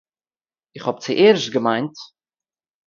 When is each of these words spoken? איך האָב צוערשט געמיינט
איך 0.75 0.83
האָב 0.87 0.97
צוערשט 1.03 1.49
געמיינט 1.55 1.95